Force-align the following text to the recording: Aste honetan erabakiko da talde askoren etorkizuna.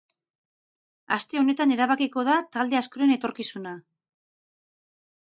Aste 1.17 1.41
honetan 1.43 1.75
erabakiko 1.77 2.25
da 2.31 2.39
talde 2.59 2.83
askoren 2.83 3.15
etorkizuna. 3.19 3.79